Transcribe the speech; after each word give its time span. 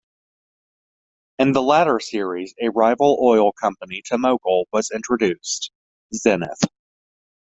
In 1.37 1.51
the 1.51 1.61
latter 1.61 1.99
series, 1.99 2.55
a 2.59 2.71
rival 2.71 3.19
oil 3.21 3.51
company 3.51 4.01
to 4.05 4.17
Mogul 4.17 4.67
was 4.73 4.89
introduced- 4.89 5.69
Zenith. 6.15 6.63